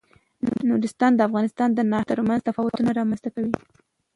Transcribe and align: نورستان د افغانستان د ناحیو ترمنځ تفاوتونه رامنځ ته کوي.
نورستان 0.69 1.11
د 1.15 1.19
افغانستان 1.29 1.69
د 1.73 1.79
ناحیو 1.91 2.09
ترمنځ 2.11 2.39
تفاوتونه 2.47 2.89
رامنځ 2.99 3.19
ته 3.25 3.29
کوي. 3.35 3.53